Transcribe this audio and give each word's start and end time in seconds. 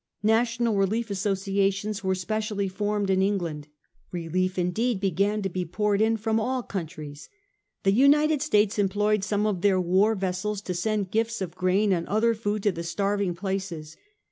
National 0.23 0.77
Relief 0.77 1.11
Asso 1.11 1.35
ciations 1.35 2.03
were 2.03 2.15
specially 2.15 2.67
formed 2.67 3.11
in 3.11 3.21
England. 3.21 3.67
Relief 4.11 4.57
indeed 4.57 4.99
began 4.99 5.43
to 5.43 5.47
be 5.49 5.63
poured 5.63 6.01
in 6.01 6.17
from 6.17 6.39
all 6.39 6.63
countries. 6.63 7.29
The 7.83 7.93
United 7.93 8.41
States 8.41 8.79
employed 8.79 9.23
some 9.23 9.45
of 9.45 9.61
their 9.61 9.79
war 9.79 10.15
vessels 10.15 10.59
to 10.63 10.73
send 10.73 11.11
gifts 11.11 11.39
of 11.39 11.53
grain 11.55 11.93
and 11.93 12.07
other 12.07 12.33
food 12.33 12.63
to 12.63 12.71
the 12.71 12.81
starving 12.81 13.35
places. 13.35 13.95